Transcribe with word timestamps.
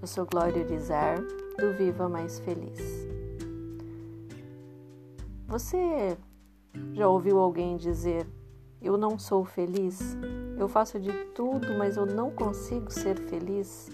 Eu 0.00 0.06
sou 0.06 0.24
Glória 0.24 0.64
Urizar, 0.64 1.20
do 1.58 1.74
Viva 1.76 2.08
Mais 2.08 2.38
Feliz. 2.38 3.06
Você 5.46 6.16
já 6.94 7.06
ouviu 7.06 7.38
alguém 7.38 7.76
dizer: 7.76 8.26
Eu 8.80 8.96
não 8.96 9.18
sou 9.18 9.44
feliz? 9.44 10.16
Eu 10.56 10.68
faço 10.68 10.98
de 10.98 11.12
tudo, 11.34 11.76
mas 11.76 11.98
eu 11.98 12.06
não 12.06 12.30
consigo 12.30 12.90
ser 12.90 13.18
feliz? 13.28 13.90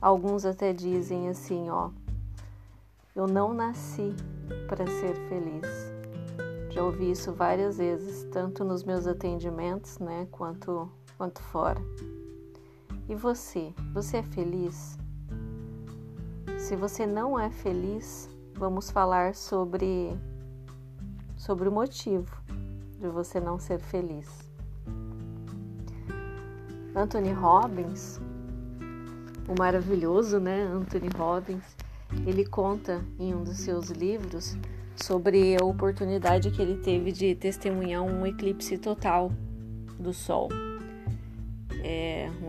Alguns 0.00 0.44
até 0.44 0.72
dizem 0.72 1.28
assim: 1.28 1.70
Ó, 1.70 1.90
eu 3.14 3.28
não 3.28 3.54
nasci 3.54 4.12
para 4.66 4.84
ser 4.88 5.14
feliz. 5.28 5.68
Já 6.70 6.82
ouvi 6.82 7.12
isso 7.12 7.32
várias 7.32 7.78
vezes, 7.78 8.24
tanto 8.32 8.64
nos 8.64 8.82
meus 8.82 9.06
atendimentos, 9.06 10.00
né, 10.00 10.26
quanto, 10.32 10.90
quanto 11.16 11.40
fora. 11.44 11.80
E 13.08 13.14
você? 13.14 13.72
Você 13.94 14.18
é 14.18 14.22
feliz? 14.22 14.98
Se 16.58 16.76
você 16.76 17.06
não 17.06 17.40
é 17.40 17.48
feliz, 17.48 18.28
vamos 18.54 18.90
falar 18.90 19.34
sobre 19.34 20.14
sobre 21.34 21.70
o 21.70 21.72
motivo 21.72 22.30
de 23.00 23.08
você 23.08 23.40
não 23.40 23.58
ser 23.58 23.78
feliz. 23.78 24.28
Anthony 26.94 27.32
Robbins, 27.32 28.20
o 29.48 29.58
maravilhoso, 29.58 30.38
né, 30.38 30.64
Anthony 30.64 31.08
Robbins, 31.16 31.64
ele 32.26 32.44
conta 32.44 33.02
em 33.18 33.34
um 33.34 33.42
dos 33.42 33.56
seus 33.56 33.88
livros 33.88 34.54
sobre 34.96 35.56
a 35.58 35.64
oportunidade 35.64 36.50
que 36.50 36.60
ele 36.60 36.76
teve 36.82 37.10
de 37.10 37.34
testemunhar 37.34 38.02
um 38.02 38.26
eclipse 38.26 38.76
total 38.76 39.32
do 39.98 40.12
Sol 40.12 40.67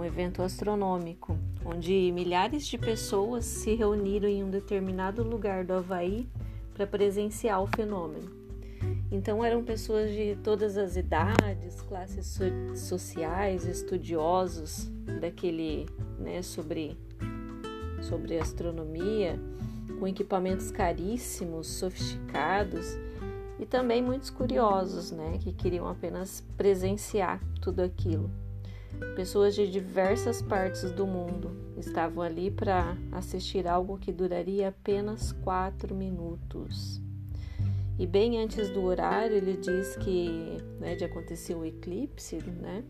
evento 0.09 0.41
astronômico, 0.41 1.38
onde 1.63 2.11
milhares 2.11 2.67
de 2.67 2.77
pessoas 2.77 3.45
se 3.45 3.75
reuniram 3.75 4.27
em 4.27 4.43
um 4.43 4.49
determinado 4.49 5.23
lugar 5.23 5.63
do 5.63 5.73
Havaí 5.73 6.27
para 6.73 6.85
presenciar 6.85 7.61
o 7.61 7.67
fenômeno. 7.67 8.30
Então 9.11 9.43
eram 9.43 9.63
pessoas 9.63 10.11
de 10.11 10.35
todas 10.43 10.77
as 10.77 10.95
idades, 10.95 11.81
classes 11.81 12.25
so 12.25 12.43
sociais, 12.75 13.65
estudiosos 13.65 14.89
daquele, 15.19 15.85
né, 16.17 16.41
sobre 16.41 16.97
sobre 18.02 18.39
astronomia, 18.39 19.37
com 19.99 20.07
equipamentos 20.07 20.71
caríssimos, 20.71 21.67
sofisticados 21.67 22.97
e 23.59 23.65
também 23.65 24.02
muitos 24.02 24.30
curiosos, 24.30 25.11
né, 25.11 25.37
que 25.39 25.52
queriam 25.52 25.87
apenas 25.87 26.43
presenciar 26.55 27.41
tudo 27.61 27.81
aquilo. 27.81 28.31
Pessoas 29.16 29.56
de 29.56 29.70
diversas 29.70 30.42
partes 30.42 30.92
do 30.92 31.06
mundo 31.06 31.52
estavam 31.78 32.23
ali 32.23 32.50
para 32.50 32.98
assistir 33.12 33.68
algo 33.68 33.98
que 33.98 34.12
duraria 34.12 34.70
apenas 34.70 35.32
quatro 35.32 35.95
minutos. 35.95 37.02
E 37.98 38.08
bem 38.08 38.42
antes 38.42 38.70
do 38.70 38.84
horário, 38.84 39.36
ele 39.36 39.58
diz 39.58 39.98
que, 39.98 40.58
né, 40.80 40.95
de 40.95 41.04
acontecer 41.04 41.54
o 41.54 41.66
eclipse, 41.66 42.38
né, 42.38 42.84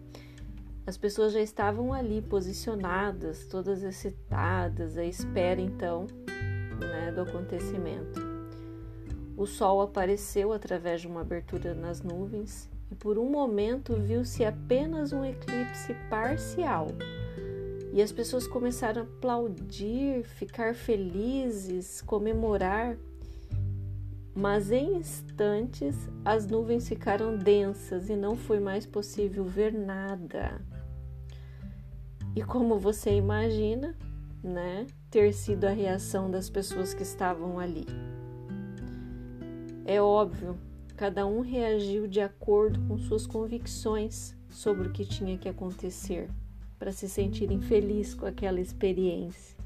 as 0.86 0.98
pessoas 0.98 1.34
já 1.34 1.42
estavam 1.42 1.94
ali 1.94 2.22
posicionadas, 2.22 3.46
todas 3.48 3.82
excitadas, 3.84 4.98
à 4.98 5.04
espera 5.04 5.60
então 5.60 6.06
né, 6.80 7.12
do 7.12 7.22
acontecimento. 7.22 8.20
O 9.36 9.46
sol 9.46 9.82
apareceu 9.82 10.52
através 10.54 11.02
de 11.02 11.08
uma 11.08 11.22
abertura 11.22 11.74
nas 11.74 12.02
nuvens 12.04 12.69
e 12.92 12.96
por 12.96 13.18
um 13.18 13.30
momento 13.30 13.96
viu-se 13.96 14.44
apenas 14.44 15.14
um 15.14 15.24
eclipse 15.24 15.94
parcial. 16.10 16.88
E 17.94 18.02
as 18.02 18.12
pessoas 18.12 18.48
começaram 18.48 19.02
a 19.02 19.06
aplaudir, 19.06 20.24
ficar 20.24 20.76
felizes, 20.76 22.02
comemorar. 22.02 22.98
Mas 24.36 24.72
em 24.72 24.96
instantes 24.96 25.96
as 26.24 26.48
nuvens 26.48 26.88
ficaram 26.88 27.36
densas 27.36 28.10
e 28.10 28.16
não 28.16 28.36
foi 28.36 28.60
mais 28.60 28.86
possível 28.86 29.44
ver 29.44 29.74
nada. 29.74 30.62
E 32.36 32.44
como 32.44 32.78
você 32.78 33.12
imagina, 33.16 33.98
né, 34.44 34.86
ter 35.10 35.34
sido 35.34 35.66
a 35.66 35.72
reação 35.72 36.30
das 36.30 36.50
pessoas 36.50 36.94
que 36.94 37.04
estavam 37.04 37.60
ali? 37.60 37.86
É 39.84 40.00
óbvio 40.00 40.69
Cada 41.00 41.26
um 41.26 41.40
reagiu 41.40 42.08
de 42.08 42.20
acordo 42.20 42.78
com 42.82 42.98
suas 42.98 43.26
convicções 43.26 44.36
sobre 44.50 44.90
o 44.90 44.92
que 44.92 45.06
tinha 45.06 45.38
que 45.38 45.48
acontecer, 45.48 46.30
para 46.78 46.92
se 46.92 47.08
sentirem 47.08 47.62
felizes 47.62 48.14
com 48.14 48.26
aquela 48.26 48.60
experiência. 48.60 49.58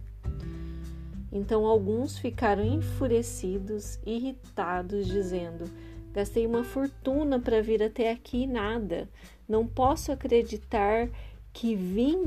Então, 1.32 1.66
alguns 1.66 2.20
ficaram 2.20 2.64
enfurecidos, 2.64 3.98
irritados, 4.06 5.08
dizendo: 5.08 5.66
Gastei 6.14 6.46
uma 6.46 6.64
fortuna 6.64 7.40
para 7.40 7.64
vir 7.64 7.82
até 7.82 8.12
aqui 8.12 8.44
e 8.44 8.48
nada. 8.48 9.10
Não 9.50 9.66
posso 9.66 10.12
acreditar 10.12 11.10
que 11.52 11.76
vim 11.76 12.26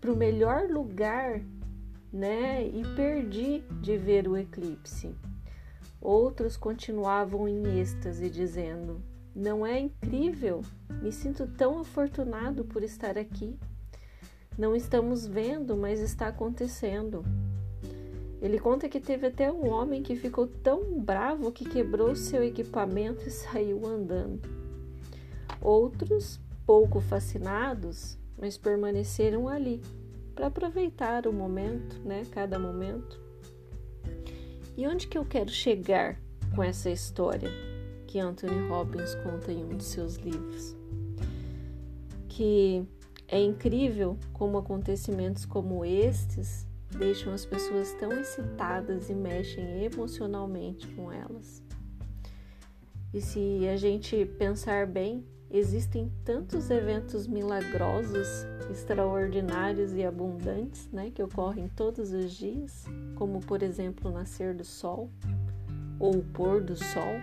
para 0.00 0.10
o 0.10 0.16
melhor 0.16 0.66
lugar, 0.70 1.42
né? 2.10 2.66
E 2.66 2.82
perdi 2.96 3.62
de 3.82 3.98
ver 3.98 4.26
o 4.26 4.34
eclipse. 4.34 5.14
Outros 6.02 6.56
continuavam 6.56 7.48
em 7.48 7.78
êxtase, 7.78 8.28
dizendo: 8.28 9.00
Não 9.32 9.64
é 9.64 9.78
incrível? 9.78 10.62
Me 11.00 11.12
sinto 11.12 11.46
tão 11.46 11.78
afortunado 11.78 12.64
por 12.64 12.82
estar 12.82 13.16
aqui. 13.16 13.56
Não 14.58 14.74
estamos 14.74 15.24
vendo, 15.24 15.76
mas 15.76 16.00
está 16.00 16.26
acontecendo. 16.26 17.24
Ele 18.40 18.58
conta 18.58 18.88
que 18.88 18.98
teve 18.98 19.28
até 19.28 19.52
um 19.52 19.70
homem 19.70 20.02
que 20.02 20.16
ficou 20.16 20.48
tão 20.48 20.98
bravo 20.98 21.52
que 21.52 21.64
quebrou 21.64 22.16
seu 22.16 22.42
equipamento 22.42 23.22
e 23.28 23.30
saiu 23.30 23.86
andando. 23.86 24.40
Outros, 25.60 26.40
pouco 26.66 27.00
fascinados, 27.00 28.18
mas 28.36 28.58
permaneceram 28.58 29.48
ali 29.48 29.80
para 30.34 30.48
aproveitar 30.48 31.28
o 31.28 31.32
momento, 31.32 32.00
né, 32.04 32.24
cada 32.32 32.58
momento. 32.58 33.22
E 34.76 34.86
onde 34.86 35.06
que 35.06 35.18
eu 35.18 35.24
quero 35.24 35.50
chegar 35.50 36.18
com 36.54 36.62
essa 36.62 36.90
história 36.90 37.50
que 38.06 38.18
Anthony 38.18 38.68
Robbins 38.68 39.14
conta 39.16 39.52
em 39.52 39.64
um 39.64 39.76
de 39.76 39.84
seus 39.84 40.16
livros? 40.16 40.74
Que 42.28 42.86
é 43.28 43.40
incrível 43.40 44.18
como 44.32 44.58
acontecimentos 44.58 45.44
como 45.44 45.84
estes 45.84 46.66
deixam 46.96 47.32
as 47.32 47.44
pessoas 47.44 47.92
tão 47.94 48.12
excitadas 48.12 49.08
e 49.08 49.14
mexem 49.14 49.84
emocionalmente 49.84 50.86
com 50.88 51.10
elas. 51.10 51.62
E 53.12 53.20
se 53.20 53.68
a 53.68 53.76
gente 53.76 54.24
pensar 54.38 54.86
bem, 54.86 55.26
existem 55.50 56.10
tantos 56.24 56.70
eventos 56.70 57.26
milagrosos, 57.26 58.46
extraordinários 58.70 59.92
e 59.92 60.04
abundantes, 60.04 60.88
né, 60.92 61.10
que 61.14 61.22
ocorrem 61.22 61.68
todos 61.68 62.12
os 62.12 62.32
dias, 62.32 62.84
como 63.16 63.40
por 63.40 63.62
exemplo 63.62 64.10
o 64.10 64.14
nascer 64.14 64.54
do 64.54 64.64
sol 64.64 65.10
ou 65.98 66.16
o 66.16 66.22
pôr 66.22 66.60
do 66.60 66.76
sol. 66.76 67.14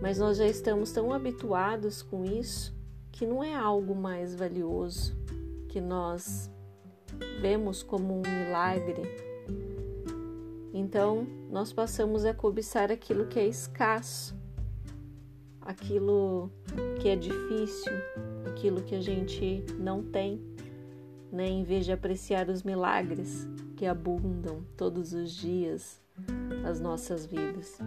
Mas 0.00 0.18
nós 0.18 0.36
já 0.36 0.46
estamos 0.46 0.92
tão 0.92 1.12
habituados 1.12 2.02
com 2.02 2.24
isso 2.24 2.76
que 3.10 3.26
não 3.26 3.42
é 3.42 3.54
algo 3.54 3.94
mais 3.94 4.34
valioso 4.34 5.16
que 5.68 5.80
nós 5.80 6.50
vemos 7.40 7.82
como 7.82 8.14
um 8.14 8.22
milagre. 8.22 9.02
Então, 10.72 11.26
nós 11.50 11.72
passamos 11.72 12.24
a 12.24 12.32
cobiçar 12.32 12.92
aquilo 12.92 13.26
que 13.26 13.40
é 13.40 13.46
escasso 13.46 14.37
aquilo 15.68 16.50
que 16.98 17.10
é 17.10 17.14
difícil, 17.14 17.92
aquilo 18.46 18.80
que 18.82 18.94
a 18.94 19.02
gente 19.02 19.62
não 19.78 20.02
tem, 20.02 20.40
né? 21.30 21.46
Em 21.46 21.62
vez 21.62 21.84
de 21.84 21.92
apreciar 21.92 22.48
os 22.48 22.62
milagres 22.62 23.46
que 23.76 23.84
abundam 23.84 24.64
todos 24.78 25.12
os 25.12 25.30
dias 25.30 26.00
nas 26.62 26.80
nossas 26.80 27.26
vidas. 27.26 27.78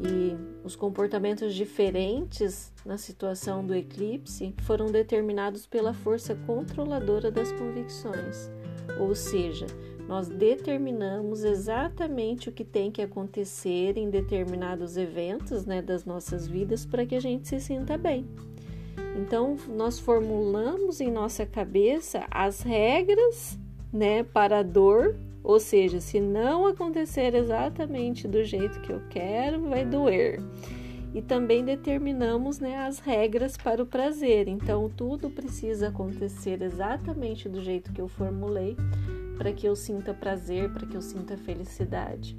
E 0.00 0.34
os 0.64 0.74
comportamentos 0.74 1.54
diferentes 1.54 2.72
na 2.82 2.96
situação 2.96 3.64
do 3.64 3.74
eclipse 3.74 4.54
foram 4.62 4.86
determinados 4.86 5.66
pela 5.66 5.92
força 5.92 6.34
controladora 6.46 7.30
das 7.30 7.52
convicções, 7.52 8.50
ou 8.98 9.14
seja, 9.14 9.66
nós 10.08 10.26
determinamos 10.26 11.44
exatamente 11.44 12.48
o 12.48 12.52
que 12.52 12.64
tem 12.64 12.90
que 12.90 13.02
acontecer 13.02 13.98
em 13.98 14.08
determinados 14.08 14.96
eventos 14.96 15.66
né, 15.66 15.82
das 15.82 16.06
nossas 16.06 16.48
vidas 16.48 16.86
para 16.86 17.04
que 17.04 17.14
a 17.14 17.20
gente 17.20 17.46
se 17.46 17.60
sinta 17.60 17.98
bem. 17.98 18.26
Então, 19.14 19.58
nós 19.68 19.98
formulamos 19.98 21.02
em 21.02 21.10
nossa 21.10 21.44
cabeça 21.44 22.26
as 22.30 22.62
regras 22.62 23.58
né, 23.92 24.22
para 24.22 24.60
a 24.60 24.62
dor, 24.62 25.14
ou 25.44 25.60
seja, 25.60 26.00
se 26.00 26.20
não 26.20 26.66
acontecer 26.66 27.34
exatamente 27.34 28.26
do 28.26 28.42
jeito 28.42 28.80
que 28.80 28.90
eu 28.90 29.02
quero, 29.10 29.60
vai 29.68 29.84
doer. 29.84 30.40
e 31.14 31.22
também 31.22 31.64
determinamos 31.64 32.58
né, 32.58 32.78
as 32.78 32.98
regras 32.98 33.56
para 33.56 33.82
o 33.82 33.86
prazer. 33.86 34.46
Então, 34.48 34.90
tudo 34.94 35.28
precisa 35.28 35.88
acontecer 35.88 36.62
exatamente 36.62 37.48
do 37.48 37.60
jeito 37.60 37.92
que 37.92 38.00
eu 38.00 38.08
formulei 38.08 38.76
para 39.38 39.52
que 39.52 39.66
eu 39.66 39.76
sinta 39.76 40.12
prazer, 40.12 40.70
para 40.72 40.86
que 40.86 40.96
eu 40.96 41.00
sinta 41.00 41.38
felicidade. 41.38 42.36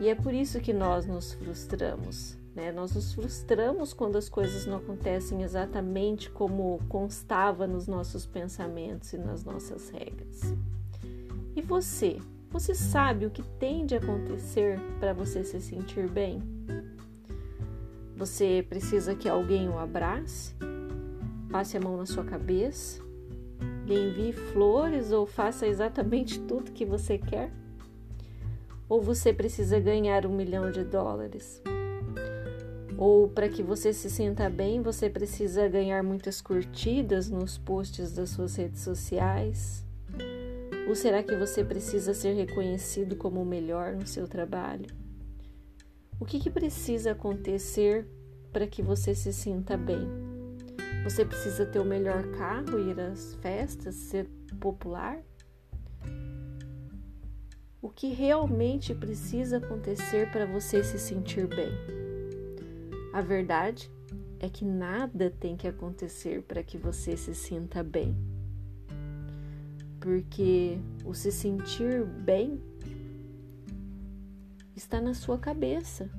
E 0.00 0.08
é 0.08 0.14
por 0.14 0.32
isso 0.32 0.58
que 0.60 0.72
nós 0.72 1.06
nos 1.06 1.34
frustramos. 1.34 2.38
Né? 2.54 2.72
Nós 2.72 2.94
nos 2.94 3.12
frustramos 3.12 3.92
quando 3.92 4.16
as 4.16 4.28
coisas 4.28 4.66
não 4.66 4.78
acontecem 4.78 5.42
exatamente 5.42 6.30
como 6.30 6.80
constava 6.88 7.66
nos 7.66 7.86
nossos 7.86 8.24
pensamentos 8.24 9.12
e 9.12 9.18
nas 9.18 9.44
nossas 9.44 9.90
regras. 9.90 10.54
E 11.54 11.60
você? 11.60 12.18
Você 12.50 12.74
sabe 12.74 13.26
o 13.26 13.30
que 13.30 13.42
tem 13.42 13.86
de 13.86 13.94
acontecer 13.94 14.80
para 14.98 15.12
você 15.12 15.44
se 15.44 15.60
sentir 15.60 16.10
bem? 16.10 16.42
Você 18.16 18.64
precisa 18.68 19.14
que 19.14 19.28
alguém 19.28 19.68
o 19.68 19.78
abrace, 19.78 20.54
passe 21.50 21.76
a 21.76 21.80
mão 21.80 21.96
na 21.96 22.06
sua 22.06 22.24
cabeça, 22.24 23.00
lhe 23.86 23.94
envie 23.94 24.32
flores 24.32 25.12
ou 25.12 25.26
faça 25.26 25.66
exatamente 25.66 26.38
tudo 26.40 26.72
que 26.72 26.84
você 26.84 27.18
quer? 27.18 27.52
Ou 28.88 29.00
você 29.00 29.32
precisa 29.32 29.78
ganhar 29.78 30.26
um 30.26 30.34
milhão 30.34 30.70
de 30.70 30.84
dólares? 30.84 31.62
Ou 32.96 33.28
para 33.28 33.48
que 33.48 33.62
você 33.62 33.92
se 33.92 34.10
sinta 34.10 34.50
bem, 34.50 34.82
você 34.82 35.08
precisa 35.08 35.66
ganhar 35.68 36.02
muitas 36.02 36.40
curtidas 36.40 37.30
nos 37.30 37.56
posts 37.56 38.12
das 38.12 38.30
suas 38.30 38.56
redes 38.56 38.82
sociais? 38.82 39.86
Ou 40.86 40.94
será 40.94 41.22
que 41.22 41.34
você 41.34 41.64
precisa 41.64 42.12
ser 42.12 42.34
reconhecido 42.34 43.16
como 43.16 43.40
o 43.40 43.46
melhor 43.46 43.94
no 43.94 44.06
seu 44.06 44.26
trabalho? 44.28 44.86
O 46.18 46.26
que, 46.26 46.38
que 46.38 46.50
precisa 46.50 47.12
acontecer 47.12 48.06
para 48.52 48.66
que 48.66 48.82
você 48.82 49.14
se 49.14 49.32
sinta 49.32 49.76
bem? 49.76 50.29
Você 51.02 51.24
precisa 51.24 51.64
ter 51.64 51.78
o 51.78 51.84
melhor 51.84 52.22
carro, 52.32 52.78
ir 52.78 53.00
às 53.00 53.34
festas, 53.36 53.94
ser 53.94 54.28
popular? 54.60 55.22
O 57.80 57.88
que 57.88 58.08
realmente 58.08 58.94
precisa 58.94 59.56
acontecer 59.56 60.30
para 60.30 60.44
você 60.44 60.84
se 60.84 60.98
sentir 60.98 61.46
bem? 61.46 61.72
A 63.14 63.22
verdade 63.22 63.90
é 64.38 64.48
que 64.50 64.64
nada 64.64 65.30
tem 65.30 65.56
que 65.56 65.66
acontecer 65.66 66.42
para 66.42 66.62
que 66.62 66.76
você 66.76 67.16
se 67.16 67.34
sinta 67.34 67.82
bem. 67.82 68.14
Porque 69.98 70.78
o 71.04 71.14
se 71.14 71.32
sentir 71.32 72.04
bem 72.04 72.62
está 74.76 75.00
na 75.00 75.14
sua 75.14 75.38
cabeça. 75.38 76.10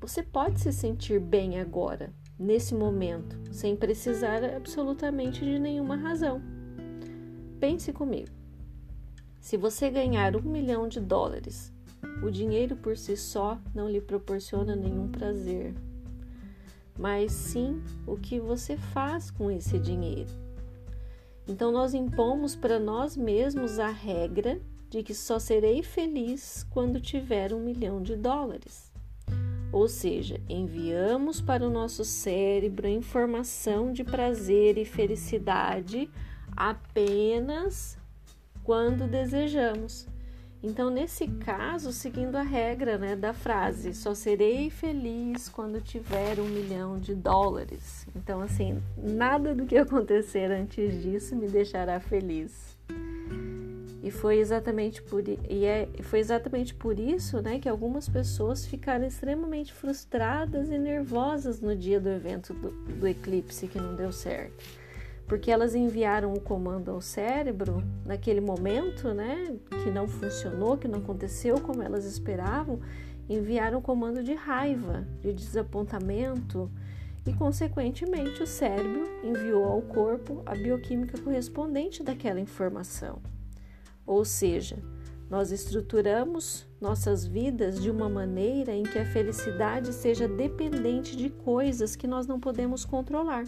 Você 0.00 0.22
pode 0.22 0.60
se 0.60 0.72
sentir 0.72 1.20
bem 1.20 1.60
agora, 1.60 2.12
nesse 2.38 2.74
momento, 2.74 3.38
sem 3.52 3.74
precisar 3.74 4.44
absolutamente 4.44 5.44
de 5.44 5.58
nenhuma 5.58 5.96
razão. 5.96 6.40
Pense 7.58 7.92
comigo. 7.92 8.30
Se 9.40 9.56
você 9.56 9.88
ganhar 9.90 10.36
um 10.36 10.42
milhão 10.42 10.88
de 10.88 11.00
dólares, 11.00 11.72
o 12.22 12.30
dinheiro 12.30 12.76
por 12.76 12.96
si 12.96 13.16
só 13.16 13.58
não 13.74 13.88
lhe 13.88 14.00
proporciona 14.00 14.74
nenhum 14.74 15.08
prazer, 15.08 15.74
mas 16.98 17.32
sim 17.32 17.82
o 18.06 18.16
que 18.16 18.40
você 18.40 18.76
faz 18.76 19.30
com 19.30 19.50
esse 19.50 19.78
dinheiro. 19.78 20.30
Então, 21.48 21.70
nós 21.70 21.94
impomos 21.94 22.56
para 22.56 22.78
nós 22.80 23.16
mesmos 23.16 23.78
a 23.78 23.88
regra 23.88 24.60
de 24.90 25.02
que 25.02 25.14
só 25.14 25.38
serei 25.38 25.82
feliz 25.82 26.66
quando 26.70 27.00
tiver 27.00 27.52
um 27.52 27.60
milhão 27.60 28.02
de 28.02 28.16
dólares. 28.16 28.85
Ou 29.76 29.88
seja, 29.88 30.40
enviamos 30.48 31.38
para 31.38 31.62
o 31.62 31.68
nosso 31.68 32.02
cérebro 32.02 32.86
a 32.86 32.90
informação 32.90 33.92
de 33.92 34.02
prazer 34.02 34.78
e 34.78 34.86
felicidade 34.86 36.08
apenas 36.56 37.98
quando 38.64 39.06
desejamos. 39.06 40.08
Então, 40.62 40.88
nesse 40.88 41.28
caso, 41.28 41.92
seguindo 41.92 42.36
a 42.36 42.42
regra 42.42 42.96
né, 42.96 43.14
da 43.14 43.34
frase, 43.34 43.92
só 43.92 44.14
serei 44.14 44.70
feliz 44.70 45.46
quando 45.50 45.78
tiver 45.82 46.40
um 46.40 46.48
milhão 46.48 46.98
de 46.98 47.14
dólares. 47.14 48.06
Então, 48.16 48.40
assim, 48.40 48.82
nada 48.96 49.54
do 49.54 49.66
que 49.66 49.76
acontecer 49.76 50.50
antes 50.50 51.02
disso 51.02 51.36
me 51.36 51.48
deixará 51.48 52.00
feliz. 52.00 52.75
E 54.06 54.10
foi 54.12 54.38
exatamente 54.38 55.02
por, 55.02 55.24
e 55.26 55.64
é, 55.64 55.88
foi 56.02 56.20
exatamente 56.20 56.72
por 56.72 56.96
isso 56.96 57.42
né, 57.42 57.58
que 57.58 57.68
algumas 57.68 58.08
pessoas 58.08 58.64
ficaram 58.64 59.04
extremamente 59.04 59.72
frustradas 59.72 60.70
e 60.70 60.78
nervosas 60.78 61.60
no 61.60 61.74
dia 61.74 61.98
do 61.98 62.08
evento 62.08 62.54
do, 62.54 62.70
do 62.70 63.08
eclipse 63.08 63.66
que 63.66 63.80
não 63.80 63.96
deu 63.96 64.12
certo. 64.12 64.64
Porque 65.26 65.50
elas 65.50 65.74
enviaram 65.74 66.32
o 66.32 66.40
comando 66.40 66.92
ao 66.92 67.00
cérebro 67.00 67.82
naquele 68.04 68.40
momento, 68.40 69.12
né, 69.12 69.56
que 69.82 69.90
não 69.90 70.06
funcionou, 70.06 70.78
que 70.78 70.86
não 70.86 71.00
aconteceu 71.00 71.60
como 71.60 71.82
elas 71.82 72.04
esperavam, 72.04 72.78
enviaram 73.28 73.80
o 73.80 73.82
comando 73.82 74.22
de 74.22 74.34
raiva, 74.34 75.04
de 75.20 75.32
desapontamento, 75.32 76.70
e, 77.26 77.32
consequentemente, 77.32 78.40
o 78.40 78.46
cérebro 78.46 79.02
enviou 79.24 79.64
ao 79.64 79.82
corpo 79.82 80.42
a 80.46 80.54
bioquímica 80.54 81.20
correspondente 81.20 82.04
daquela 82.04 82.38
informação. 82.38 83.20
Ou 84.06 84.24
seja, 84.24 84.78
nós 85.28 85.50
estruturamos 85.50 86.68
nossas 86.80 87.26
vidas 87.26 87.82
de 87.82 87.90
uma 87.90 88.08
maneira 88.08 88.72
em 88.72 88.84
que 88.84 88.98
a 88.98 89.04
felicidade 89.04 89.92
seja 89.92 90.28
dependente 90.28 91.16
de 91.16 91.28
coisas 91.28 91.96
que 91.96 92.06
nós 92.06 92.26
não 92.26 92.38
podemos 92.38 92.84
controlar. 92.84 93.44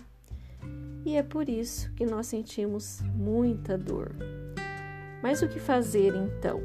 E 1.07 1.17
é 1.17 1.23
por 1.23 1.49
isso 1.49 1.93
que 1.95 2.05
nós 2.05 2.27
sentimos 2.27 3.01
muita 3.15 3.79
dor. 3.79 4.13
Mas 5.23 5.41
o 5.41 5.49
que 5.49 5.61
fazer 5.61 6.15
então? 6.15 6.61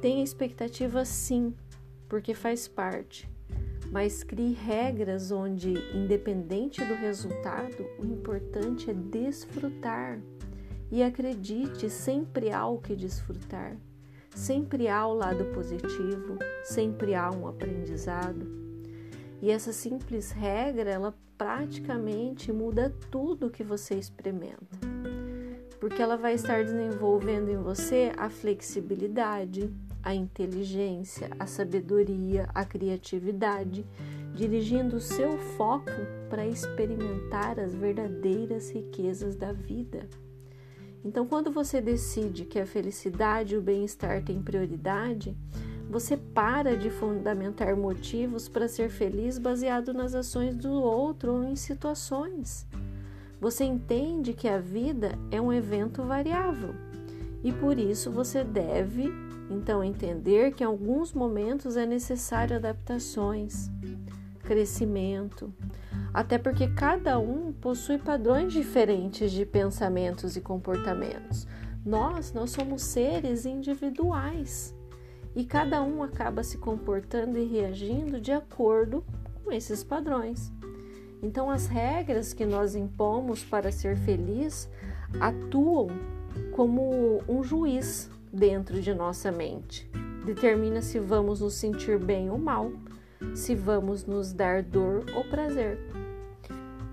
Tenha 0.00 0.24
expectativa 0.24 1.04
sim, 1.04 1.54
porque 2.08 2.34
faz 2.34 2.66
parte, 2.66 3.30
mas 3.90 4.24
crie 4.24 4.54
regras 4.54 5.30
onde, 5.30 5.74
independente 5.94 6.82
do 6.84 6.94
resultado, 6.94 7.86
o 7.98 8.06
importante 8.06 8.90
é 8.90 8.94
desfrutar 8.94 10.18
e 10.92 11.02
acredite, 11.02 11.88
sempre 11.88 12.52
há 12.52 12.66
o 12.66 12.76
que 12.76 12.94
desfrutar, 12.94 13.78
sempre 14.34 14.88
há 14.88 15.06
o 15.06 15.14
lado 15.14 15.46
positivo, 15.46 16.36
sempre 16.62 17.14
há 17.14 17.30
um 17.30 17.48
aprendizado. 17.48 18.46
E 19.40 19.50
essa 19.50 19.72
simples 19.72 20.30
regra, 20.30 20.90
ela 20.90 21.14
praticamente 21.38 22.52
muda 22.52 22.94
tudo 23.10 23.48
que 23.48 23.64
você 23.64 23.94
experimenta. 23.94 24.78
Porque 25.80 26.02
ela 26.02 26.18
vai 26.18 26.34
estar 26.34 26.62
desenvolvendo 26.62 27.48
em 27.48 27.56
você 27.56 28.12
a 28.18 28.28
flexibilidade, 28.28 29.72
a 30.02 30.14
inteligência, 30.14 31.30
a 31.38 31.46
sabedoria, 31.46 32.50
a 32.54 32.66
criatividade, 32.66 33.86
dirigindo 34.34 34.96
o 34.96 35.00
seu 35.00 35.38
foco 35.56 35.90
para 36.28 36.46
experimentar 36.46 37.58
as 37.58 37.74
verdadeiras 37.74 38.70
riquezas 38.70 39.34
da 39.34 39.54
vida. 39.54 40.06
Então, 41.04 41.26
quando 41.26 41.50
você 41.50 41.80
decide 41.80 42.44
que 42.44 42.60
a 42.60 42.66
felicidade 42.66 43.54
e 43.54 43.58
o 43.58 43.62
bem-estar 43.62 44.22
têm 44.22 44.40
prioridade, 44.40 45.36
você 45.90 46.16
para 46.16 46.76
de 46.76 46.88
fundamentar 46.90 47.76
motivos 47.76 48.48
para 48.48 48.68
ser 48.68 48.88
feliz 48.88 49.36
baseado 49.36 49.92
nas 49.92 50.14
ações 50.14 50.54
do 50.54 50.72
outro 50.72 51.32
ou 51.32 51.44
em 51.44 51.56
situações. 51.56 52.66
Você 53.40 53.64
entende 53.64 54.32
que 54.32 54.48
a 54.48 54.58
vida 54.58 55.18
é 55.30 55.40
um 55.40 55.52
evento 55.52 56.02
variável 56.04 56.74
e 57.42 57.52
por 57.52 57.78
isso 57.78 58.10
você 58.10 58.44
deve 58.44 59.12
então 59.50 59.82
entender 59.82 60.54
que 60.54 60.62
em 60.62 60.66
alguns 60.66 61.12
momentos 61.12 61.76
é 61.76 61.84
necessário 61.84 62.56
adaptações, 62.56 63.68
crescimento, 64.42 65.52
até 66.12 66.38
porque 66.38 66.68
cada 66.68 67.18
um 67.18 67.52
possui 67.52 67.98
padrões 67.98 68.52
diferentes 68.52 69.30
de 69.30 69.46
pensamentos 69.46 70.36
e 70.36 70.40
comportamentos. 70.40 71.46
Nós, 71.84 72.32
nós 72.32 72.50
somos 72.50 72.82
seres 72.82 73.44
individuais 73.46 74.74
e 75.34 75.44
cada 75.44 75.82
um 75.82 76.02
acaba 76.02 76.42
se 76.42 76.58
comportando 76.58 77.38
e 77.38 77.44
reagindo 77.44 78.20
de 78.20 78.32
acordo 78.32 79.04
com 79.42 79.50
esses 79.50 79.82
padrões. 79.82 80.52
Então, 81.22 81.50
as 81.50 81.66
regras 81.66 82.32
que 82.32 82.44
nós 82.44 82.74
impomos 82.74 83.44
para 83.44 83.70
ser 83.70 83.96
feliz 83.96 84.68
atuam 85.20 85.88
como 86.52 87.22
um 87.28 87.42
juiz 87.42 88.10
dentro 88.32 88.80
de 88.80 88.94
nossa 88.94 89.30
mente. 89.30 89.88
Determina 90.24 90.80
se 90.82 90.98
vamos 90.98 91.40
nos 91.40 91.54
sentir 91.54 91.98
bem 91.98 92.30
ou 92.30 92.38
mal, 92.38 92.72
se 93.34 93.54
vamos 93.54 94.04
nos 94.04 94.32
dar 94.32 94.62
dor 94.62 95.04
ou 95.14 95.24
prazer. 95.24 95.78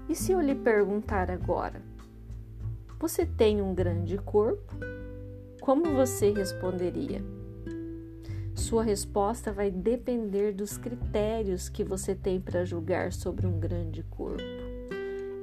E 0.07 0.15
se 0.15 0.31
eu 0.31 0.41
lhe 0.41 0.55
perguntar 0.55 1.29
agora, 1.29 1.81
você 2.99 3.25
tem 3.25 3.61
um 3.61 3.73
grande 3.73 4.17
corpo? 4.17 4.73
Como 5.61 5.93
você 5.93 6.31
responderia? 6.31 7.21
sua 8.69 8.83
resposta 8.83 9.51
vai 9.51 9.71
depender 9.71 10.53
dos 10.53 10.77
critérios 10.77 11.69
que 11.69 11.83
você 11.83 12.13
tem 12.13 12.39
para 12.39 12.63
julgar 12.63 13.11
sobre 13.11 13.47
um 13.47 13.59
grande 13.59 14.03
corpo. 14.03 14.43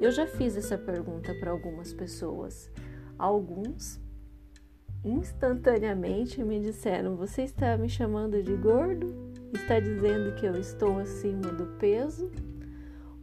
Eu 0.01 0.13
já 0.13 0.29
fiz 0.29 0.57
essa 0.57 0.79
pergunta 0.79 1.35
para 1.41 1.51
algumas 1.51 1.93
pessoas. 1.93 2.71
Alguns 3.19 3.99
instantaneamente 5.05 6.45
me 6.45 6.61
disseram: 6.61 7.17
Você 7.17 7.43
está 7.43 7.77
me 7.77 7.89
chamando 7.89 8.41
de 8.43 8.55
gordo? 8.55 9.13
Está 9.57 9.81
dizendo 9.81 10.35
que 10.35 10.45
eu 10.45 10.55
estou 10.61 10.99
acima 10.99 11.51
do 11.51 11.67
peso? 11.79 12.31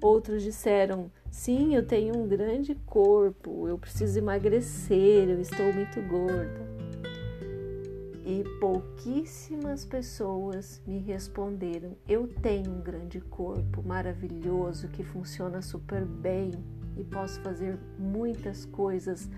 Outros 0.02 0.42
disseram: 0.42 1.12
Sim, 1.30 1.76
eu 1.76 1.86
tenho 1.86 2.18
um 2.18 2.28
grande 2.28 2.74
corpo, 2.88 3.68
eu 3.68 3.78
preciso 3.78 4.18
emagrecer, 4.18 5.30
eu 5.30 5.40
estou 5.40 5.72
muito 5.72 6.02
gorda. 6.02 6.68
E 8.26 8.44
pouquíssimas 8.60 9.86
pessoas 9.86 10.82
me 10.88 10.98
responderam: 10.98 11.96
Eu 12.10 12.28
tenho 12.28 12.72
um 12.72 12.82
grande 12.82 13.22
corpo 13.22 13.84
maravilhoso 13.84 14.88
que 14.88 15.04
funciona 15.04 15.62
super 15.62 16.04
bem 16.04 16.50
e 16.98 17.04
posso 17.04 17.40
fazer 17.42 17.78
muitas 17.98 18.66
coisas 18.66 19.30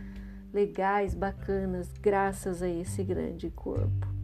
legais, 0.54 1.14
bacanas, 1.14 1.92
graças 2.02 2.64
a 2.64 2.70
esse 2.70 3.04
grande 3.04 3.50
corpo. 3.50 4.15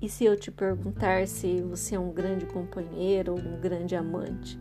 E 0.00 0.08
se 0.08 0.24
eu 0.24 0.36
te 0.36 0.50
perguntar 0.50 1.26
se 1.26 1.60
você 1.62 1.96
é 1.96 1.98
um 1.98 2.12
grande 2.12 2.46
companheiro 2.46 3.32
ou 3.32 3.38
um 3.38 3.60
grande 3.60 3.96
amante? 3.96 4.58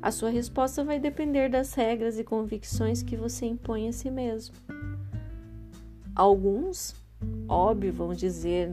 A 0.00 0.10
sua 0.10 0.30
resposta 0.30 0.84
vai 0.84 0.98
depender 0.98 1.48
das 1.48 1.74
regras 1.74 2.18
e 2.18 2.24
convicções 2.24 3.02
que 3.02 3.16
você 3.16 3.46
impõe 3.46 3.88
a 3.88 3.92
si 3.92 4.10
mesmo. 4.10 4.54
Alguns, 6.14 6.94
óbvio, 7.48 7.92
vão 7.92 8.12
dizer: 8.12 8.72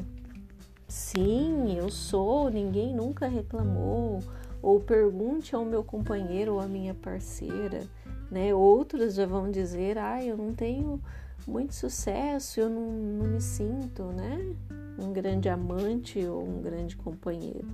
sim, 0.87 1.77
eu 1.77 1.89
sou, 1.89 2.49
ninguém 2.49 2.93
nunca 2.93 3.27
reclamou. 3.27 4.19
Ou 4.61 4.79
pergunte 4.81 5.55
ao 5.55 5.63
meu 5.63 5.83
companheiro 5.83 6.55
ou 6.55 6.59
à 6.59 6.67
minha 6.67 6.93
parceira 6.93 7.87
né? 8.29 8.53
Outros 8.53 9.15
já 9.15 9.25
vão 9.25 9.49
dizer, 9.49 9.97
ah, 9.97 10.23
eu 10.23 10.37
não 10.37 10.53
tenho 10.53 11.01
muito 11.47 11.73
sucesso, 11.73 12.59
eu 12.59 12.69
não, 12.69 12.91
não 12.91 13.25
me 13.25 13.41
sinto, 13.41 14.03
né? 14.03 14.55
Um 14.97 15.13
grande 15.13 15.49
amante 15.49 16.25
ou 16.25 16.43
um 16.43 16.61
grande 16.61 16.95
companheiro. 16.95 17.67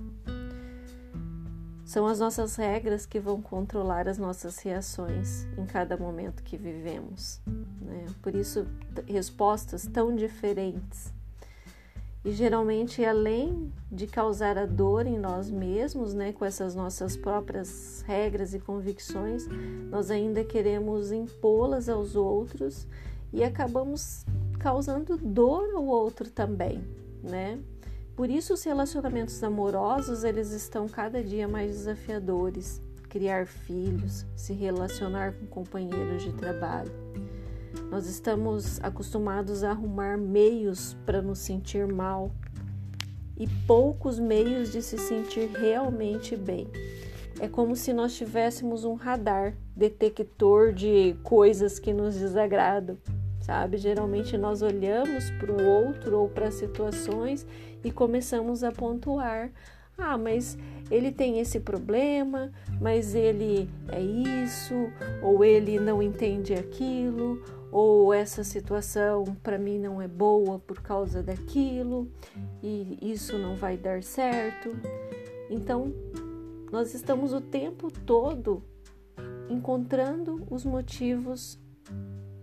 São 1.84 2.06
as 2.06 2.18
nossas 2.18 2.56
regras 2.56 3.06
que 3.06 3.20
vão 3.20 3.40
controlar 3.40 4.08
as 4.08 4.18
nossas 4.18 4.58
reações 4.58 5.46
em 5.56 5.64
cada 5.64 5.96
momento 5.96 6.42
que 6.42 6.56
vivemos. 6.56 7.40
Né? 7.80 8.06
Por 8.20 8.34
isso, 8.34 8.66
respostas 9.06 9.86
tão 9.86 10.14
diferentes 10.14 11.14
e 12.26 12.32
geralmente, 12.32 13.04
além 13.04 13.72
de 13.90 14.08
causar 14.08 14.58
a 14.58 14.66
dor 14.66 15.06
em 15.06 15.16
nós 15.16 15.48
mesmos, 15.48 16.12
né, 16.12 16.32
com 16.32 16.44
essas 16.44 16.74
nossas 16.74 17.16
próprias 17.16 18.02
regras 18.04 18.52
e 18.52 18.58
convicções, 18.58 19.46
nós 19.88 20.10
ainda 20.10 20.42
queremos 20.42 21.12
impô-las 21.12 21.88
aos 21.88 22.16
outros 22.16 22.84
e 23.32 23.42
acabamos 23.44 24.24
causando 24.58 25.16
dor 25.16 25.74
ao 25.74 25.84
outro 25.84 26.30
também, 26.30 26.82
né? 27.22 27.58
Por 28.16 28.30
isso 28.30 28.54
os 28.54 28.64
relacionamentos 28.64 29.42
amorosos, 29.42 30.24
eles 30.24 30.50
estão 30.50 30.88
cada 30.88 31.22
dia 31.22 31.46
mais 31.46 31.72
desafiadores. 31.72 32.80
Criar 33.10 33.46
filhos, 33.46 34.26
se 34.34 34.52
relacionar 34.52 35.32
com 35.34 35.46
companheiros 35.46 36.22
de 36.22 36.32
trabalho. 36.32 36.92
Nós 37.90 38.06
estamos 38.06 38.82
acostumados 38.82 39.62
a 39.62 39.70
arrumar 39.70 40.18
meios 40.18 40.94
para 41.06 41.22
nos 41.22 41.38
sentir 41.38 41.86
mal 41.86 42.32
e 43.38 43.46
poucos 43.66 44.18
meios 44.18 44.72
de 44.72 44.82
se 44.82 44.98
sentir 44.98 45.48
realmente 45.50 46.36
bem. 46.36 46.68
É 47.38 47.48
como 47.48 47.76
se 47.76 47.92
nós 47.92 48.14
tivéssemos 48.16 48.84
um 48.84 48.94
radar 48.94 49.54
detector 49.74 50.72
de 50.72 51.14
coisas 51.22 51.78
que 51.78 51.92
nos 51.92 52.14
desagradam, 52.14 52.96
sabe? 53.46 53.76
Geralmente 53.76 54.36
nós 54.36 54.60
olhamos 54.60 55.30
para 55.30 55.52
o 55.52 55.64
outro 55.64 56.18
ou 56.18 56.28
para 56.28 56.50
situações 56.50 57.46
e 57.84 57.92
começamos 57.92 58.64
a 58.64 58.72
pontuar. 58.72 59.52
Ah, 59.96 60.18
mas 60.18 60.58
ele 60.90 61.12
tem 61.12 61.38
esse 61.38 61.60
problema, 61.60 62.52
mas 62.80 63.14
ele 63.14 63.70
é 63.88 64.00
isso, 64.00 64.74
ou 65.22 65.42
ele 65.44 65.78
não 65.78 66.02
entende 66.02 66.52
aquilo, 66.52 67.42
ou 67.70 68.12
essa 68.12 68.44
situação 68.44 69.24
para 69.42 69.56
mim 69.56 69.78
não 69.78 70.02
é 70.02 70.08
boa 70.08 70.58
por 70.58 70.82
causa 70.82 71.22
daquilo 71.22 72.10
e 72.62 72.98
isso 73.00 73.38
não 73.38 73.54
vai 73.54 73.76
dar 73.76 74.02
certo. 74.02 74.76
Então, 75.48 75.94
nós 76.70 76.94
estamos 76.94 77.32
o 77.32 77.40
tempo 77.40 77.90
todo 78.04 78.62
encontrando 79.48 80.44
os 80.50 80.64
motivos 80.64 81.58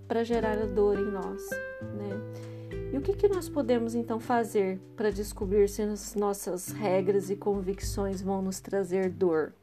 para 0.08 0.24
gerar 0.24 0.58
a 0.58 0.66
dor 0.66 0.98
em 0.98 1.12
nós, 1.12 1.50
né? 1.82 2.90
E 2.92 2.98
o 2.98 3.02
que, 3.02 3.14
que 3.14 3.28
nós 3.28 3.50
podemos 3.50 3.96
então 3.96 4.20
fazer 4.20 4.80
para 4.96 5.10
descobrir 5.10 5.68
se 5.68 5.82
as 5.82 6.14
nossas 6.16 6.70
regras 6.70 7.30
e 7.30 7.36
convicções 7.36 8.22
vão 8.22 8.42
nos 8.42 8.60
trazer 8.60 9.10
dor? 9.10 9.54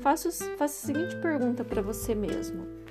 Faça, 0.00 0.30
a 0.58 0.68
seguinte 0.68 1.16
pergunta 1.16 1.62
para 1.62 1.82
você 1.82 2.14
mesmo 2.14 2.82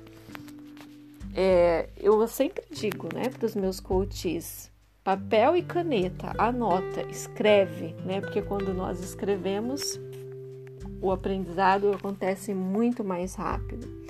é, 1.34 1.88
eu 1.96 2.26
sempre 2.28 2.62
digo, 2.70 3.08
né, 3.14 3.28
para 3.30 3.46
os 3.46 3.54
meus 3.54 3.80
coaches, 3.80 4.70
papel 5.02 5.56
e 5.56 5.62
caneta, 5.62 6.32
anota, 6.38 7.02
escreve, 7.10 7.94
né, 8.04 8.20
porque 8.20 8.42
quando 8.42 8.74
nós 8.74 9.00
escrevemos, 9.00 9.98
o 11.00 11.10
aprendizado 11.10 11.92
acontece 11.92 12.54
muito 12.54 13.02
mais 13.02 13.34
rápido. 13.34 14.01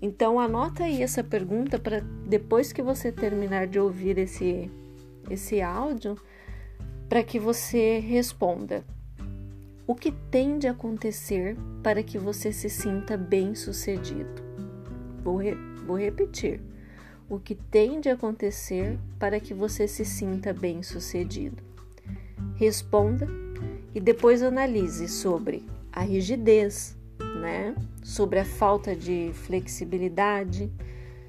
Então 0.00 0.38
anota 0.38 0.84
aí 0.84 1.02
essa 1.02 1.24
pergunta 1.24 1.78
para 1.78 2.00
depois 2.00 2.72
que 2.72 2.82
você 2.82 3.10
terminar 3.10 3.66
de 3.66 3.78
ouvir 3.78 4.18
esse 4.18 4.70
esse 5.30 5.60
áudio, 5.60 6.16
para 7.08 7.22
que 7.22 7.38
você 7.38 7.98
responda. 7.98 8.84
O 9.86 9.94
que 9.94 10.12
tem 10.12 10.58
de 10.58 10.66
acontecer 10.66 11.56
para 11.82 12.02
que 12.02 12.18
você 12.18 12.52
se 12.52 12.68
sinta 12.68 13.16
bem-sucedido? 13.16 14.42
Vou, 15.22 15.36
re 15.36 15.54
Vou 15.86 15.96
repetir. 15.96 16.60
O 17.30 17.38
que 17.38 17.54
tem 17.54 17.98
de 17.98 18.10
acontecer 18.10 18.98
para 19.18 19.40
que 19.40 19.54
você 19.54 19.88
se 19.88 20.04
sinta 20.04 20.52
bem-sucedido? 20.52 21.62
Responda 22.56 23.26
e 23.94 24.00
depois 24.00 24.42
analise 24.42 25.08
sobre 25.08 25.64
a 25.90 26.02
rigidez, 26.02 26.94
né? 27.40 27.74
Sobre 28.02 28.38
a 28.38 28.44
falta 28.44 28.94
de 28.94 29.30
flexibilidade, 29.32 30.70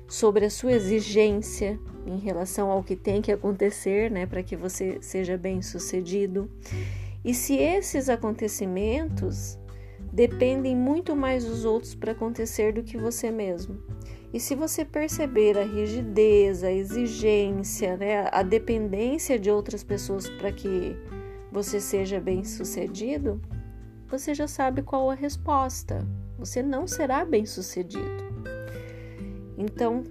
sobre 0.08 0.46
a 0.46 0.50
sua 0.50 0.74
exigência 0.74 1.80
em 2.06 2.18
relação 2.18 2.72
ao 2.72 2.84
que 2.84 2.96
tem 2.96 3.22
que 3.22 3.32
acontecer, 3.32 4.10
né, 4.10 4.26
para 4.26 4.42
que 4.42 4.56
você 4.56 4.98
seja 5.02 5.38
bem-sucedido. 5.38 6.50
E 7.24 7.34
se 7.34 7.56
esses 7.58 8.10
acontecimentos 8.10 9.60
dependem 10.12 10.76
muito 10.76 11.16
mais 11.16 11.46
dos 11.46 11.66
outros 11.66 11.94
para 11.94 12.14
acontecer 12.14 12.74
do 12.74 12.82
que 12.82 12.98
você 12.98 13.30
mesmo. 13.30 13.78
E 14.34 14.40
se 14.40 14.56
você 14.56 14.84
perceber 14.84 15.58
a 15.58 15.64
rigidez, 15.64 16.64
a 16.64 16.72
exigência, 16.72 17.98
né, 17.98 18.28
a 18.32 18.42
dependência 18.42 19.38
de 19.38 19.52
outras 19.52 19.84
pessoas 19.84 20.30
para 20.30 20.52
que 20.52 20.96
você 21.52 21.80
seja 21.80 22.20
bem 22.20 22.44
sucedido, 22.44 23.42
você 24.10 24.34
já 24.34 24.48
sabe 24.48 24.82
qual 24.82 25.10
a 25.10 25.14
resposta. 25.14 26.06
Você 26.38 26.64
não 26.64 26.88
será 26.88 27.24
bem 27.24 27.46
sucedido. 27.46 28.30
Então, 29.58 30.04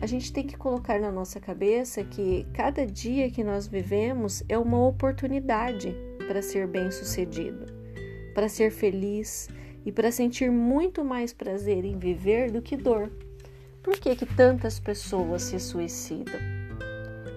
a 0.00 0.06
gente 0.06 0.32
tem 0.32 0.46
que 0.46 0.56
colocar 0.56 0.98
na 0.98 1.12
nossa 1.12 1.38
cabeça 1.38 2.02
que 2.04 2.46
cada 2.54 2.86
dia 2.86 3.30
que 3.30 3.44
nós 3.44 3.66
vivemos 3.66 4.42
é 4.48 4.56
uma 4.56 4.86
oportunidade 4.86 5.94
para 6.26 6.40
ser 6.40 6.66
bem 6.66 6.90
sucedido, 6.90 7.66
para 8.34 8.48
ser 8.48 8.70
feliz 8.70 9.48
e 9.84 9.92
para 9.92 10.10
sentir 10.10 10.50
muito 10.50 11.04
mais 11.04 11.32
prazer 11.32 11.84
em 11.84 11.98
viver 11.98 12.50
do 12.50 12.62
que 12.62 12.76
dor. 12.76 13.10
Por 13.82 13.98
que, 13.98 14.14
que 14.16 14.26
tantas 14.26 14.78
pessoas 14.78 15.42
se 15.42 15.58
suicidam? 15.58 16.40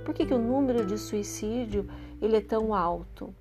Por 0.06 0.14
que, 0.14 0.26
que 0.26 0.34
o 0.34 0.40
número 0.40 0.86
de 0.86 0.98
suicídio 0.98 1.88
ele 2.22 2.38
é 2.38 2.42
tão 2.42 2.74
alto? 2.74 3.34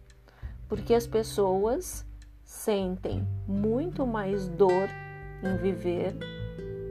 Porque 0.68 0.94
as 0.94 1.06
pessoas 1.06 2.06
sentem 2.50 3.26
muito 3.46 4.06
mais 4.06 4.48
dor 4.48 4.88
em 5.42 5.56
viver 5.56 6.14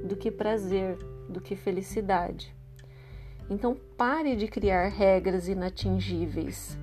do 0.05 0.15
que 0.15 0.31
prazer, 0.31 0.97
do 1.27 1.41
que 1.41 1.55
felicidade. 1.55 2.55
Então 3.49 3.75
pare 3.97 4.35
de 4.35 4.47
criar 4.47 4.87
regras 4.87 5.47
inatingíveis 5.47 6.77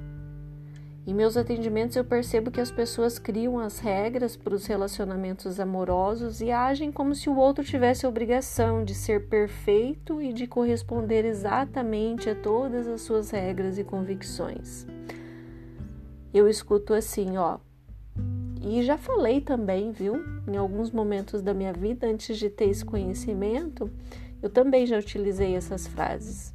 em 1.07 1.15
meus 1.15 1.37
atendimentos 1.37 1.97
eu 1.97 2.05
percebo 2.05 2.51
que 2.51 2.61
as 2.61 2.73
pessoas 2.73 3.17
criam 3.17 3.61
as 3.61 3.79
regras 3.79 4.37
para 4.37 4.57
os 4.57 4.67
relacionamentos 4.67 5.61
amorosos 5.61 6.41
e 6.41 6.51
agem 6.51 6.91
como 6.91 7.15
se 7.15 7.31
o 7.31 7.37
outro 7.37 7.63
tivesse 7.63 8.05
a 8.05 8.09
obrigação 8.09 8.85
de 8.85 8.93
ser 8.93 9.29
perfeito 9.29 10.21
e 10.21 10.33
de 10.33 10.49
corresponder 10.49 11.25
exatamente 11.25 12.29
a 12.29 12.35
todas 12.35 12.89
as 12.89 13.03
suas 13.03 13.31
regras 13.31 13.79
e 13.79 13.85
convicções. 13.85 14.85
eu 16.35 16.49
escuto 16.49 16.93
assim, 16.93 17.37
ó. 17.37 17.59
E 18.69 18.83
já 18.83 18.99
falei 18.99 19.41
também, 19.41 19.93
viu? 19.93 20.25
Em 20.45 20.57
alguns 20.57 20.91
momentos 20.91 21.41
da 21.41 21.55
minha 21.55 21.73
vida, 21.73 22.09
antes 22.09 22.37
de 22.37 22.51
ter 22.51 22.69
esse 22.69 22.85
conhecimento, 22.85 23.89
eu 24.43 24.51
também 24.51 24.85
já 24.85 24.99
utilizei 24.99 25.55
essas 25.55 25.87
frases. 25.87 26.53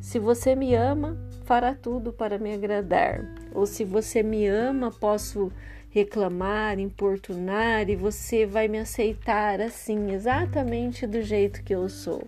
Se 0.00 0.18
você 0.18 0.54
me 0.54 0.74
ama, 0.74 1.18
fará 1.44 1.74
tudo 1.74 2.14
para 2.14 2.38
me 2.38 2.54
agradar. 2.54 3.26
Ou 3.52 3.66
se 3.66 3.84
você 3.84 4.22
me 4.22 4.46
ama, 4.46 4.90
posso 4.90 5.52
reclamar, 5.90 6.78
importunar 6.78 7.90
e 7.90 7.94
você 7.94 8.46
vai 8.46 8.66
me 8.66 8.78
aceitar 8.78 9.60
assim, 9.60 10.12
exatamente 10.12 11.06
do 11.06 11.20
jeito 11.20 11.62
que 11.62 11.74
eu 11.74 11.90
sou. 11.90 12.26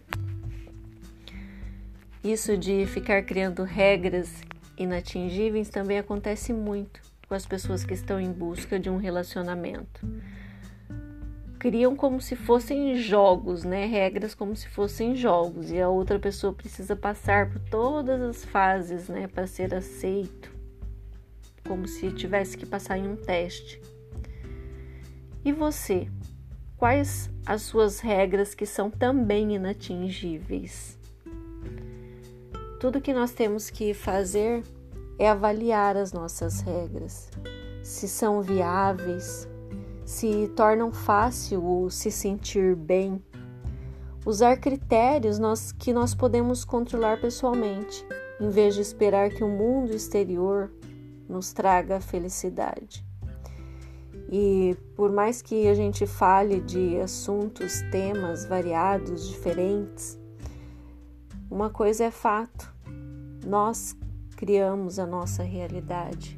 Isso 2.23 2.55
de 2.59 2.85
ficar 2.85 3.23
criando 3.23 3.63
regras 3.63 4.31
inatingíveis 4.77 5.71
também 5.71 5.99
acontece 5.99 6.53
muito 6.53 7.12
com 7.33 7.37
as 7.37 7.47
pessoas 7.47 7.83
que 7.83 7.95
estão 7.95 8.21
em 8.21 8.31
busca 8.31 8.79
de 8.79 8.91
um 8.91 8.99
relacionamento. 8.99 10.07
Criam 11.59 11.97
como 11.97 12.21
se 12.21 12.37
fossem 12.37 12.95
jogos, 12.97 13.65
né? 13.65 13.87
Regras 13.87 14.35
como 14.35 14.55
se 14.55 14.69
fossem 14.69 15.17
jogos, 15.17 15.71
e 15.71 15.81
a 15.81 15.89
outra 15.89 16.19
pessoa 16.19 16.53
precisa 16.53 16.95
passar 16.95 17.49
por 17.49 17.59
todas 17.71 18.21
as 18.21 18.45
fases, 18.45 19.09
né, 19.09 19.29
para 19.29 19.47
ser 19.47 19.75
aceito 19.75 20.53
como 21.67 21.89
se 21.89 22.11
tivesse 22.13 22.55
que 22.55 22.67
passar 22.67 22.99
em 22.99 23.09
um 23.09 23.17
teste. 23.17 23.81
E 25.43 25.53
você? 25.53 26.09
Quais 26.77 27.31
as 27.47 27.63
suas 27.63 28.01
regras 28.01 28.55
que 28.55 28.67
são 28.67 28.91
também 28.91 29.55
inatingíveis? 29.55 30.99
Tudo 32.79 33.01
que 33.01 33.15
nós 33.15 33.33
temos 33.33 33.71
que 33.71 33.95
fazer 33.95 34.63
é 35.23 35.29
avaliar 35.29 35.97
as 35.97 36.13
nossas 36.13 36.63
regras, 36.63 37.31
se 37.81 38.09
são 38.09 38.43
viáveis, 38.43 39.49
se 40.05 40.49
tornam 40.57 40.91
fácil 40.91 41.65
o 41.65 41.89
se 41.89 42.11
sentir 42.11 42.75
bem. 42.75 43.23
Usar 44.27 44.57
critérios 44.57 45.39
nós, 45.39 45.71
que 45.71 45.93
nós 45.93 46.13
podemos 46.13 46.65
controlar 46.65 47.21
pessoalmente, 47.21 48.05
em 48.41 48.49
vez 48.49 48.75
de 48.75 48.81
esperar 48.81 49.31
que 49.31 49.45
o 49.45 49.49
mundo 49.49 49.95
exterior 49.95 50.73
nos 51.29 51.53
traga 51.53 52.01
felicidade. 52.01 53.07
E 54.29 54.77
por 54.97 55.13
mais 55.13 55.41
que 55.41 55.69
a 55.69 55.75
gente 55.75 56.05
fale 56.05 56.61
de 56.61 56.99
assuntos, 56.99 57.81
temas 57.93 58.45
variados, 58.45 59.29
diferentes, 59.29 60.19
uma 61.49 61.71
coisa 61.71 62.07
é 62.07 62.11
fato: 62.11 62.75
nós 63.47 63.97
criamos 64.43 64.99
a 64.99 65.07
nossa 65.07 65.45
realidade 65.45 66.37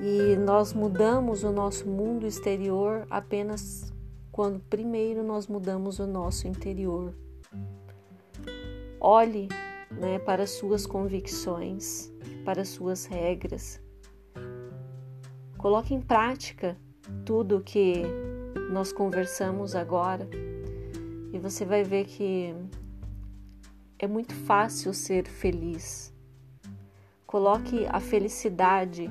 e 0.00 0.36
nós 0.36 0.72
mudamos 0.72 1.44
o 1.44 1.52
nosso 1.52 1.86
mundo 1.86 2.26
exterior 2.26 3.06
apenas 3.10 3.92
quando 4.32 4.58
primeiro 4.70 5.22
nós 5.22 5.46
mudamos 5.46 5.98
o 5.98 6.06
nosso 6.06 6.48
interior. 6.48 7.14
Olhe 8.98 9.48
né, 9.90 10.18
para 10.18 10.46
suas 10.46 10.86
convicções, 10.86 12.10
para 12.42 12.64
suas 12.64 13.04
regras, 13.04 13.84
Coloque 15.58 15.94
em 15.94 16.00
prática 16.00 16.74
tudo 17.24 17.62
que 17.62 18.02
nós 18.70 18.92
conversamos 18.92 19.74
agora 19.74 20.26
e 21.32 21.38
você 21.38 21.66
vai 21.66 21.82
ver 21.82 22.06
que 22.06 22.54
é 23.98 24.06
muito 24.06 24.34
fácil 24.34 24.94
ser 24.94 25.26
feliz. 25.26 26.13
Coloque 27.34 27.84
a 27.88 27.98
felicidade, 27.98 29.10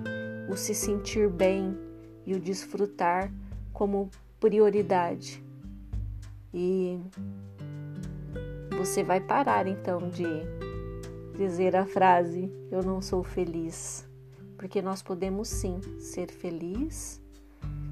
o 0.50 0.56
se 0.56 0.74
sentir 0.74 1.30
bem 1.30 1.78
e 2.26 2.34
o 2.34 2.40
desfrutar 2.40 3.30
como 3.74 4.10
prioridade. 4.40 5.44
E 6.54 7.02
você 8.78 9.04
vai 9.04 9.20
parar 9.20 9.68
então 9.68 10.08
de 10.08 10.24
dizer 11.38 11.76
a 11.76 11.86
frase: 11.86 12.50
Eu 12.72 12.82
não 12.82 13.02
sou 13.02 13.26
feliz 13.26 14.08
porque 14.56 14.82
nós 14.82 15.02
podemos 15.02 15.50
sim 15.50 15.82
ser 16.00 16.32
felizes 16.32 17.22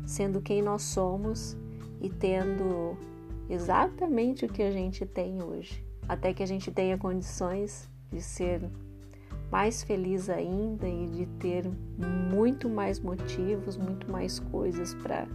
sendo 0.06 0.40
quem 0.40 0.62
nós 0.62 0.82
somos 0.82 1.58
e 2.00 2.10
tendo 2.10 2.98
exatamente 3.50 4.46
o 4.46 4.48
que 4.48 4.64
a 4.64 4.72
gente 4.72 5.06
tem 5.06 5.44
hoje, 5.44 5.86
até 6.08 6.34
que 6.34 6.42
a 6.42 6.48
gente 6.48 6.72
tenha 6.72 6.98
condições 6.98 7.90
de 8.10 8.22
ser 8.22 8.62
mais 9.52 9.84
feliz 9.84 10.30
ainda 10.30 10.88
e 10.88 11.08
de 11.08 11.26
ter 11.40 11.66
muito 12.34 12.70
mais 12.70 13.00
motivos, 13.00 13.78
muito 13.78 14.10
mais 14.10 14.40
coisas 14.40 14.94
para 14.94 15.28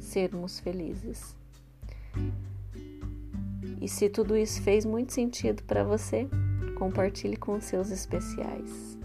sermos 0.00 0.58
felizes. 0.58 1.36
E 3.80 3.88
se 3.88 4.08
tudo 4.08 4.36
isso 4.36 4.60
fez 4.62 4.84
muito 4.84 5.12
sentido 5.12 5.62
para 5.62 5.84
você, 5.84 6.28
compartilhe 6.78 7.36
com 7.36 7.60
seus 7.60 7.90
especiais. 7.90 8.98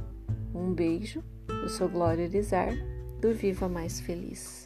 Um 0.54 0.74
beijo 0.74 1.24
eu 1.68 1.70
sou 1.70 1.90
Glória 1.90 2.24
Erizar, 2.24 2.74
do 3.20 3.34
Viva 3.34 3.68
Mais 3.68 4.00
Feliz. 4.00 4.57